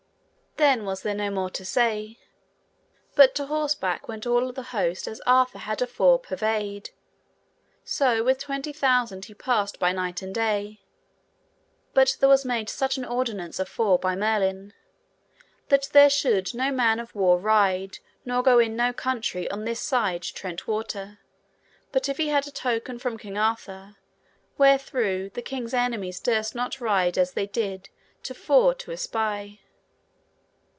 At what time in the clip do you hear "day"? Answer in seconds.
10.35-10.81